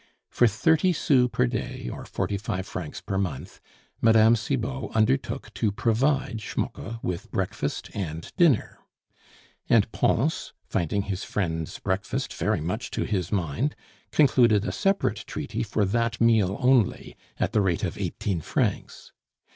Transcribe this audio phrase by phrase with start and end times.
[0.31, 3.61] For thirty sous per day, or forty five francs per month,
[4.01, 4.33] Mme.
[4.33, 8.79] Cibot undertook to provide Schmucke with breakfast and dinner;
[9.69, 13.75] and Pons, finding his friend's breakfast very much to his mind,
[14.09, 19.11] concluded a separate treaty for that meal only at the rate of eighteen francs.